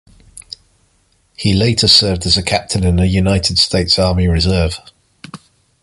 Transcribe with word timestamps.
He 1.37 1.53
later 1.53 1.87
served 1.87 2.25
as 2.25 2.35
a 2.35 2.41
Captain 2.41 2.83
in 2.83 2.95
the 2.95 3.05
United 3.05 3.59
States 3.59 3.99
Army 3.99 4.27
Reserve. 4.27 4.79